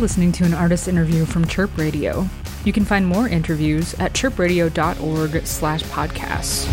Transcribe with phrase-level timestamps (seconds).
[0.00, 2.26] listening to an artist interview from Chirp Radio.
[2.64, 6.66] You can find more interviews at chirpradio.org slash podcasts.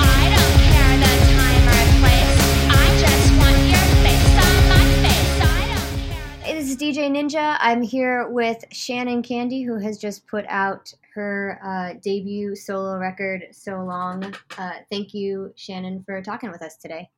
[0.00, 2.38] I don't care the time or place.
[2.70, 5.34] I just want your face on my face.
[5.42, 6.44] I don't care.
[6.44, 7.56] Hey, this is DJ Ninja.
[7.58, 13.46] I'm here with Shannon Candy, who has just put out her uh, debut solo record,
[13.50, 14.32] So Long.
[14.56, 17.10] Uh, thank you, Shannon, for talking with us today.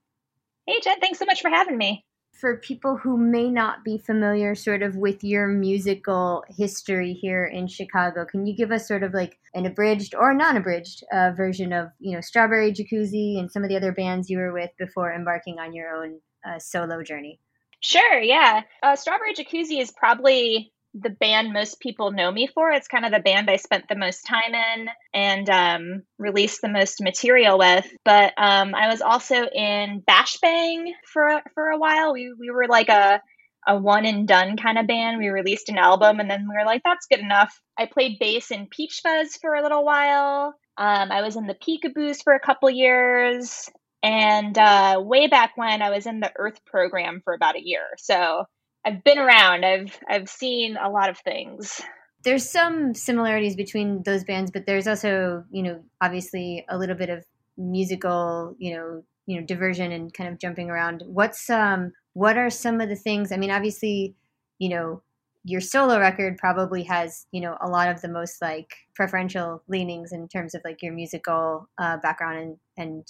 [0.67, 2.07] Hey, Jen, thanks so much for having me.
[2.35, 7.69] For people who may not be familiar sort of with your musical history here in
[7.69, 11.91] Chicago, can you give us sort of like an abridged or non-abridged uh, version of,
[12.01, 15.59] you know, Strawberry Jacuzzi and some of the other bands you were with before embarking
[15.59, 17.39] on your own uh, solo journey?
[17.81, 18.63] Sure, yeah.
[18.83, 22.71] Uh, Strawberry Jacuzzi is probably the band most people know me for.
[22.71, 26.69] It's kind of the band I spent the most time in and um, released the
[26.69, 27.87] most material with.
[28.05, 32.13] But um, I was also in Bash Bang for for a while.
[32.13, 33.21] We we were like a
[33.67, 35.19] a one and done kind of band.
[35.19, 37.59] We released an album and then we were like, that's good enough.
[37.79, 40.55] I played bass in Peach Fuzz for a little while.
[40.77, 43.71] Um, I was in the Peekaboos for a couple years.
[44.03, 47.87] And uh, way back when I was in the Earth program for about a year.
[47.97, 48.45] So
[48.85, 49.65] I've been around.
[49.65, 51.81] I've I've seen a lot of things.
[52.25, 57.11] there's some similarities between those bands, but there's also, you know, obviously a little bit
[57.11, 57.25] of
[57.57, 61.03] musical, you know, you know, diversion and kind of jumping around.
[61.07, 63.33] What's um what are some of the things?
[63.33, 64.15] I mean, obviously,
[64.59, 65.03] you know,
[65.45, 70.13] your solo record probably has, you know, a lot of the most like preferential leanings
[70.13, 73.07] in terms of like your musical uh, background and and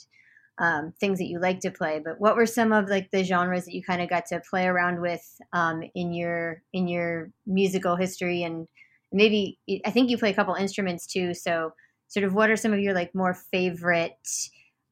[0.58, 2.00] um, things that you like to play.
[2.04, 4.66] But what were some of like the genres that you kind of got to play
[4.66, 8.68] around with um, in your in your musical history and
[9.14, 11.32] maybe I think you play a couple instruments too.
[11.32, 11.72] So,
[12.08, 14.28] sort of, what are some of your like more favorite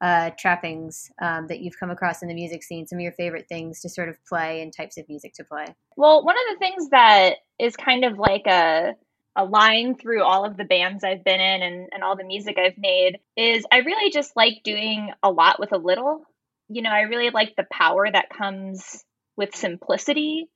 [0.01, 2.87] uh, trappings um, that you've come across in the music scene?
[2.87, 5.67] Some of your favorite things to sort of play and types of music to play.
[5.97, 8.95] Well, one of the things that is kind of like a
[9.35, 12.57] a line through all of the bands I've been in and, and all the music
[12.59, 16.25] I've made is I really just like doing a lot with a little.
[16.69, 19.05] You know, I really like the power that comes
[19.37, 20.49] with simplicity.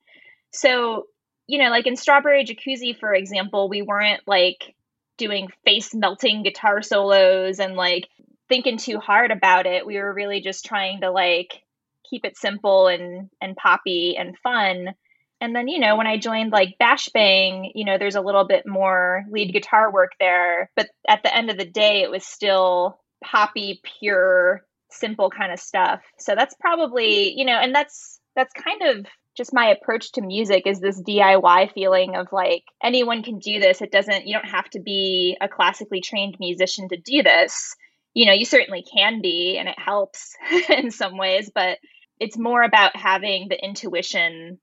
[0.51, 1.07] So,
[1.47, 4.75] you know, like in Strawberry Jacuzzi, for example, we weren't like
[5.17, 8.07] doing face melting guitar solos and like
[8.47, 9.85] thinking too hard about it.
[9.85, 11.63] We were really just trying to like
[12.09, 14.93] keep it simple and and poppy and fun.
[15.39, 18.45] And then, you know, when I joined like Bash Bang, you know, there's a little
[18.45, 22.25] bit more lead guitar work there, but at the end of the day it was
[22.25, 26.01] still poppy, pure, simple kind of stuff.
[26.17, 29.05] So that's probably, you know, and that's that's kind of
[29.35, 33.81] just my approach to music is this DIY feeling of like anyone can do this.
[33.81, 37.75] It doesn't you don't have to be a classically trained musician to do this.
[38.15, 40.35] You know, you certainly can be and it helps
[40.69, 41.77] in some ways, but
[42.19, 44.59] it's more about having the intuition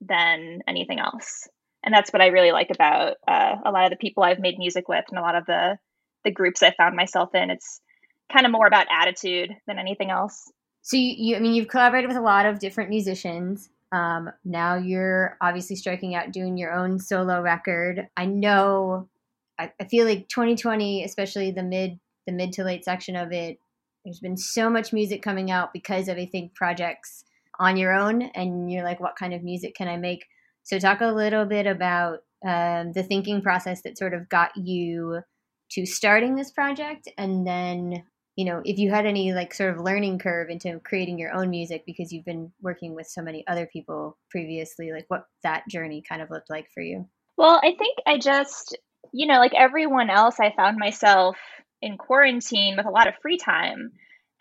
[0.00, 1.48] than anything else.
[1.84, 4.58] And that's what I really like about uh, a lot of the people I've made
[4.58, 5.78] music with and a lot of the
[6.24, 7.50] the groups I found myself in.
[7.50, 7.80] It's
[8.32, 10.50] kind of more about attitude than anything else.
[10.82, 13.70] So, you, you I mean, you've collaborated with a lot of different musicians.
[13.92, 18.08] Um, now you're obviously striking out doing your own solo record.
[18.16, 19.08] I know,
[19.58, 23.58] I, I feel like 2020, especially the mid the mid to late section of it,
[24.04, 27.24] there's been so much music coming out because of I think projects
[27.58, 30.24] on your own, and you're like, what kind of music can I make?
[30.62, 35.20] So talk a little bit about um, the thinking process that sort of got you
[35.72, 38.04] to starting this project, and then
[38.36, 41.50] you know if you had any like sort of learning curve into creating your own
[41.50, 46.02] music because you've been working with so many other people previously, like what that journey
[46.08, 47.08] kind of looked like for you.
[47.36, 48.76] Well, I think I just,
[49.12, 51.36] you know, like everyone else, I found myself
[51.82, 53.92] in quarantine with a lot of free time.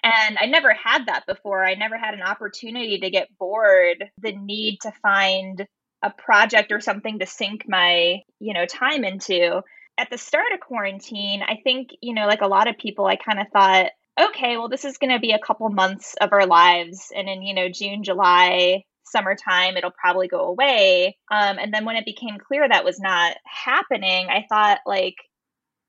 [0.05, 1.65] And I never had that before.
[1.65, 5.65] I never had an opportunity to get bored, the need to find
[6.03, 9.63] a project or something to sink my, you know, time into.
[9.97, 13.15] At the start of quarantine, I think, you know, like a lot of people, I
[13.15, 13.87] kind of thought,
[14.19, 17.11] okay, well, this is going to be a couple months of our lives.
[17.15, 21.17] And in, you know, June, July, summertime, it'll probably go away.
[21.31, 25.15] Um, and then when it became clear that was not happening, I thought, like,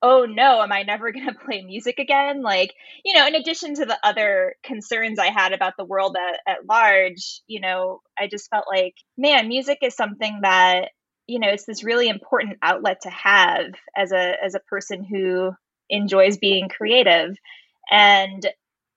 [0.02, 2.42] oh no, am I never going to play music again?
[2.42, 6.40] Like, you know, in addition to the other concerns I had about the world at,
[6.46, 10.90] at large, you know, I just felt like, man, music is something that,
[11.26, 15.52] you know, it's this really important outlet to have as a as a person who
[15.88, 17.36] enjoys being creative.
[17.90, 18.46] And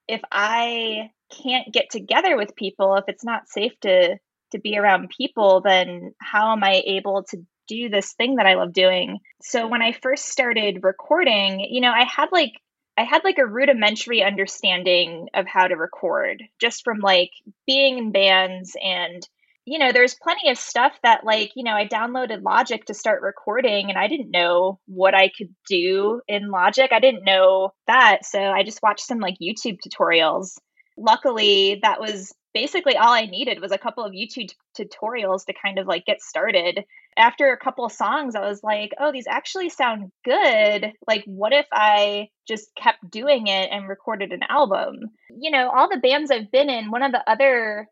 [0.08, 4.18] if I can't get together with people, if it's not safe to
[4.52, 8.56] to be around people, then how am I able to do this thing that I
[8.56, 9.20] love doing.
[9.42, 12.54] So when I first started recording, you know, I had like
[12.98, 17.32] I had like a rudimentary understanding of how to record just from like
[17.66, 19.26] being in bands and
[19.70, 23.22] you know, there's plenty of stuff that, like, you know, I downloaded Logic to start
[23.22, 26.90] recording and I didn't know what I could do in Logic.
[26.92, 28.26] I didn't know that.
[28.26, 30.58] So I just watched some like YouTube tutorials.
[30.98, 35.54] Luckily, that was basically all I needed was a couple of YouTube t- tutorials to
[35.64, 36.84] kind of like get started.
[37.20, 40.94] After a couple of songs, I was like, oh, these actually sound good.
[41.06, 45.12] Like, what if I just kept doing it and recorded an album?
[45.30, 47.88] You know, all the bands I've been in, one of the other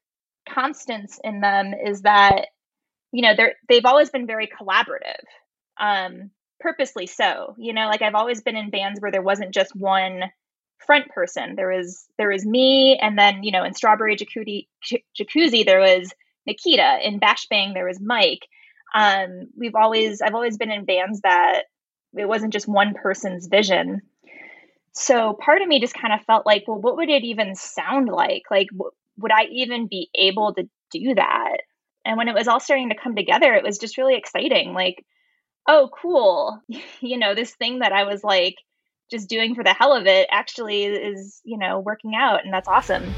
[0.47, 2.47] constants in them is that
[3.11, 5.23] you know they're they've always been very collaborative
[5.79, 9.75] um purposely so you know like i've always been in bands where there wasn't just
[9.75, 10.23] one
[10.85, 14.67] front person there was there was me and then you know in strawberry jacuzzi
[15.19, 16.13] jacuzzi there was
[16.45, 18.47] nikita in bash bang there was mike
[18.97, 21.63] um we've always i've always been in bands that
[22.17, 24.01] it wasn't just one person's vision
[24.93, 28.09] so part of me just kind of felt like well what would it even sound
[28.09, 28.67] like like
[29.17, 31.57] would I even be able to do that?
[32.05, 34.73] And when it was all starting to come together, it was just really exciting.
[34.73, 35.03] Like,
[35.67, 36.61] oh, cool.
[37.01, 38.55] you know, this thing that I was like
[39.11, 42.45] just doing for the hell of it actually is, you know, working out.
[42.45, 43.13] And that's awesome.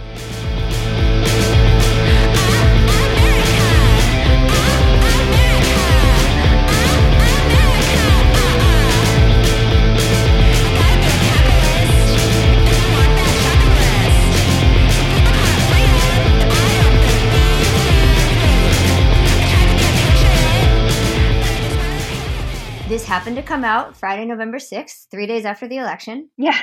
[23.30, 26.30] Happened to come out Friday, November 6th, three days after the election.
[26.36, 26.58] Yeah.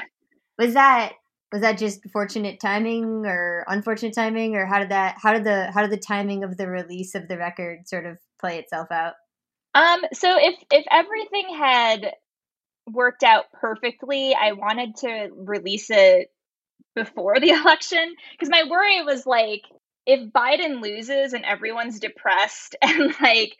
[0.58, 1.12] Was that
[1.52, 5.70] was that just fortunate timing or unfortunate timing or how did that how did the
[5.70, 9.12] how did the timing of the release of the record sort of play itself out?
[9.76, 12.14] Um so if if everything had
[12.90, 16.32] worked out perfectly, I wanted to release it
[16.96, 19.62] before the election because my worry was like
[20.04, 23.56] if Biden loses and everyone's depressed and like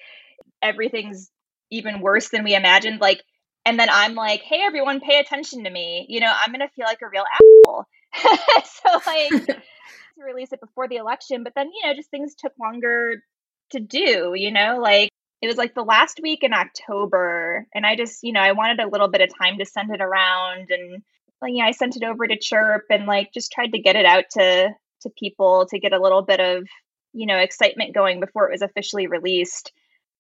[0.60, 1.30] everything's
[1.70, 3.00] even worse than we imagined.
[3.00, 3.22] Like,
[3.64, 6.06] and then I'm like, hey, everyone, pay attention to me.
[6.08, 7.84] You know, I'm going to feel like a real asshole.
[8.64, 12.52] so, like, to release it before the election, but then, you know, just things took
[12.60, 13.22] longer
[13.70, 15.10] to do, you know, like,
[15.42, 18.80] it was like the last week in October, and I just, you know, I wanted
[18.80, 21.02] a little bit of time to send it around, and
[21.42, 24.06] like, yeah, I sent it over to Chirp, and like just tried to get it
[24.06, 24.70] out to
[25.02, 26.66] to people to get a little bit of,
[27.12, 29.72] you know, excitement going before it was officially released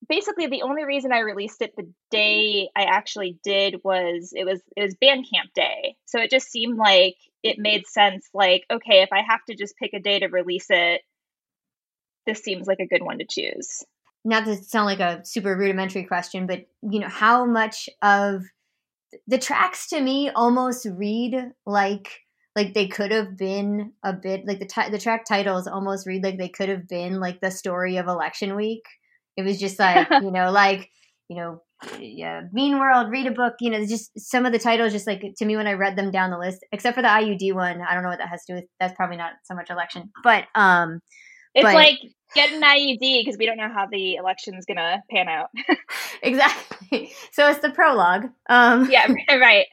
[0.08, 4.60] basically the only reason I released it the day I actually did was it was
[4.76, 5.96] it was Bandcamp day.
[6.06, 9.76] So it just seemed like it made sense like okay, if I have to just
[9.76, 11.02] pick a day to release it,
[12.26, 13.84] this seems like a good one to choose.
[14.24, 18.42] Not to sound like a super rudimentary question, but you know, how much of
[19.26, 22.20] the tracks to me almost read like
[22.56, 26.24] like they could have been a bit like the t- the track titles almost read
[26.24, 28.82] like they could have been like the story of election week
[29.36, 30.90] it was just like, you know, like,
[31.28, 31.62] you know,
[31.98, 35.22] yeah, Mean World, read a book, you know, just some of the titles just like
[35.36, 37.82] to me when I read them down the list, except for the IUD one.
[37.82, 40.10] I don't know what that has to do with that's probably not so much election.
[40.24, 41.00] But um
[41.54, 41.98] it's but, like
[42.34, 45.50] get an IUD because we don't know how the election's gonna pan out.
[46.22, 47.12] exactly.
[47.32, 48.28] So it's the prologue.
[48.48, 49.66] Um Yeah, right.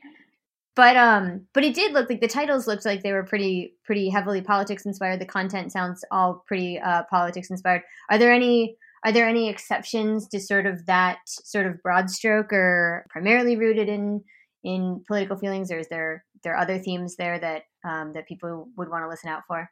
[0.75, 4.09] But um but it did look like the titles looked like they were pretty pretty
[4.09, 5.21] heavily politics inspired.
[5.21, 7.83] The content sounds all pretty uh politics inspired.
[8.09, 12.53] Are there any are there any exceptions to sort of that sort of broad stroke
[12.53, 14.23] or primarily rooted in
[14.63, 18.89] in political feelings or is there there other themes there that um, that people would
[18.89, 19.69] want to listen out for?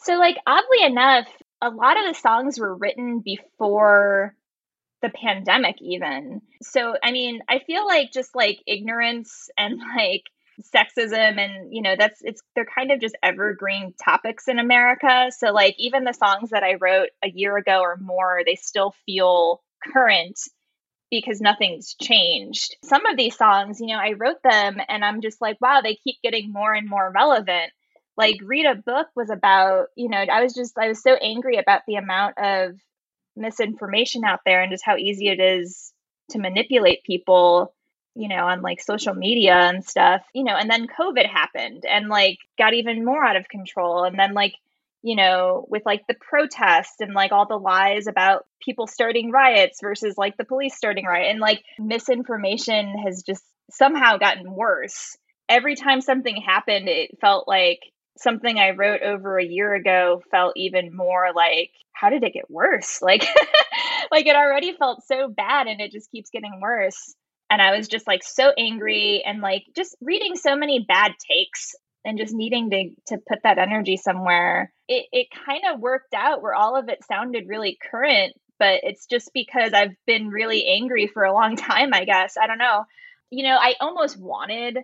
[0.00, 1.26] So like oddly enough
[1.62, 4.34] a lot of the songs were written before
[5.02, 6.42] the pandemic even.
[6.62, 10.24] So i mean i feel like just like ignorance and like
[10.62, 15.30] sexism and you know that's it's they're kind of just evergreen topics in America.
[15.36, 18.94] So like even the songs that I wrote a year ago or more they still
[19.04, 20.38] feel current
[21.10, 22.76] because nothing's changed.
[22.82, 25.96] Some of these songs you know I wrote them and I'm just like wow they
[25.96, 27.72] keep getting more and more relevant.
[28.16, 31.58] Like read a book was about you know I was just I was so angry
[31.58, 32.76] about the amount of
[33.36, 35.92] misinformation out there and just how easy it is
[36.30, 37.74] to manipulate people
[38.16, 42.08] you know, on like social media and stuff, you know, and then COVID happened and
[42.08, 44.04] like got even more out of control.
[44.04, 44.54] And then, like,
[45.02, 49.80] you know, with like the protests and like all the lies about people starting riots
[49.82, 55.16] versus like the police starting riot and like misinformation has just somehow gotten worse.
[55.48, 57.80] Every time something happened, it felt like
[58.16, 62.50] something I wrote over a year ago felt even more like, how did it get
[62.50, 63.00] worse?
[63.02, 63.26] Like,
[64.10, 67.14] like it already felt so bad and it just keeps getting worse
[67.50, 71.74] and I was just like so angry and like just reading so many bad takes
[72.04, 74.72] and just needing to to put that energy somewhere.
[74.88, 79.06] it, it kind of worked out where all of it sounded really current, but it's
[79.06, 82.36] just because I've been really angry for a long time, I guess.
[82.40, 82.84] I don't know.
[83.30, 84.78] You know, I almost wanted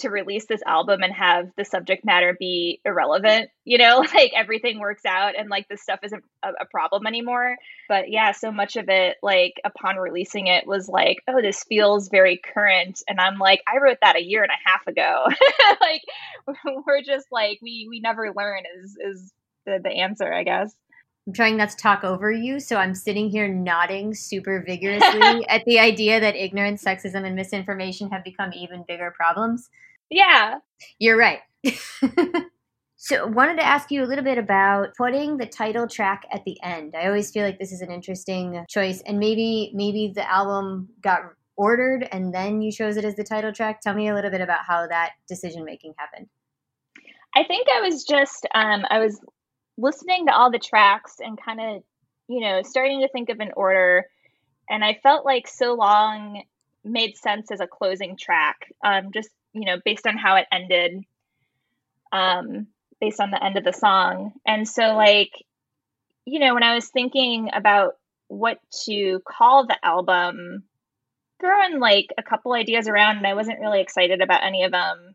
[0.00, 4.78] to release this album and have the subject matter be irrelevant, you know, like everything
[4.78, 7.56] works out and like this stuff isn't a, a, problem anymore.
[7.88, 12.08] But yeah, so much of it, like upon releasing it, was like, oh, this feels
[12.08, 13.02] very current.
[13.08, 15.26] And I'm like, I wrote that a year and a half ago.
[15.80, 16.02] like
[16.86, 19.32] we're just like we we never learn is is
[19.66, 20.74] the, the answer, I guess.
[21.26, 25.64] I'm trying not to talk over you, so I'm sitting here nodding super vigorously at
[25.66, 29.68] the idea that ignorance, sexism, and misinformation have become even bigger problems.
[30.10, 30.58] Yeah.
[30.98, 31.40] You're right.
[32.96, 36.60] so, wanted to ask you a little bit about putting the title track at the
[36.62, 36.94] end.
[36.96, 41.20] I always feel like this is an interesting choice, and maybe maybe the album got
[41.56, 43.82] ordered and then you chose it as the title track.
[43.82, 46.26] Tell me a little bit about how that decision making happened.
[47.36, 49.20] I think I was just um, I was
[49.76, 51.82] listening to all the tracks and kind of
[52.28, 54.06] you know starting to think of an order,
[54.68, 56.42] and I felt like so long
[56.82, 58.72] made sense as a closing track.
[58.82, 61.02] Um, just you know, based on how it ended,
[62.12, 62.66] um,
[63.00, 64.32] based on the end of the song.
[64.46, 65.32] And so, like,
[66.24, 67.94] you know, when I was thinking about
[68.28, 70.64] what to call the album,
[71.40, 75.14] throwing like a couple ideas around, and I wasn't really excited about any of them.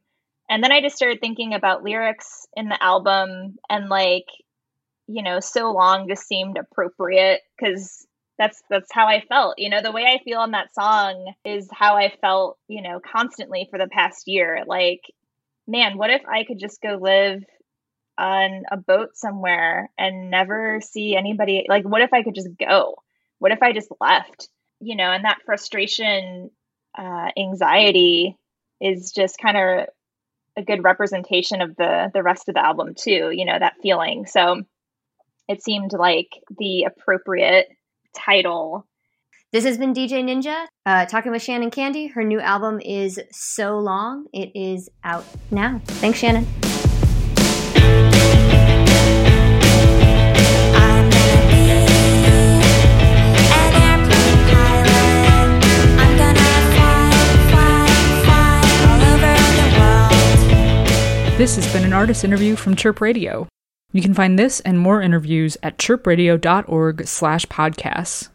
[0.49, 4.27] And then I just started thinking about lyrics in the album, and like,
[5.07, 8.05] you know, so long just seemed appropriate because
[8.37, 9.55] that's that's how I felt.
[9.57, 12.99] You know, the way I feel on that song is how I felt, you know,
[12.99, 14.63] constantly for the past year.
[14.67, 15.01] Like,
[15.67, 17.43] man, what if I could just go live
[18.17, 21.65] on a boat somewhere and never see anybody?
[21.67, 22.95] Like, what if I could just go?
[23.39, 24.49] What if I just left?
[24.79, 26.51] You know, and that frustration,
[26.97, 28.37] uh, anxiety
[28.81, 29.87] is just kind of
[30.57, 33.31] a good representation of the the rest of the album too.
[33.31, 34.25] You know, that feeling.
[34.25, 34.63] So
[35.47, 37.67] it seemed like the appropriate
[38.15, 38.87] title.
[39.51, 42.07] This has been DJ Ninja uh, talking with Shannon Candy.
[42.07, 44.25] Her new album is So Long.
[44.33, 45.79] It is out now.
[45.85, 46.45] Thanks, Shannon.
[61.37, 63.47] This has been an artist interview from Chirp Radio.
[63.95, 68.27] You can find this and more interviews at chirpradio.org slash podcasts.